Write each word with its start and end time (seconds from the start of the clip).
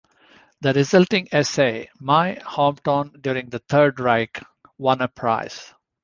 The 0.61 0.73
resulting 0.73 1.27
essay, 1.31 1.91
"My 1.99 2.33
Hometown 2.43 3.21
During 3.21 3.51
the 3.51 3.59
Third 3.59 3.99
Reich", 3.99 4.43
won 4.79 4.99
a 4.99 5.07
prize. 5.07 5.75